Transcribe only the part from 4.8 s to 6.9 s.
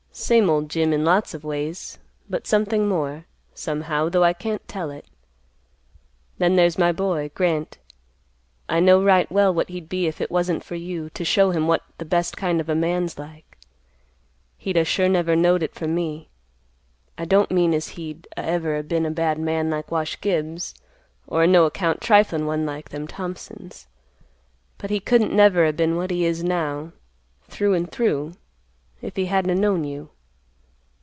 it. Then there's